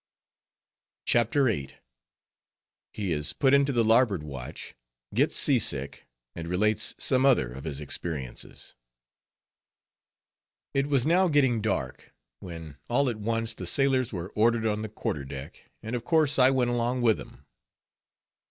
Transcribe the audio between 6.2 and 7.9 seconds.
AND RELATES SOME OTHER OF HIS